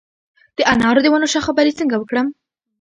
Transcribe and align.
د 0.57 0.59
انارو 0.73 1.03
د 1.03 1.07
ونو 1.11 1.27
شاخه 1.33 1.51
بري 1.57 1.73
څنګه 1.79 1.95
وکړم؟ 1.97 2.27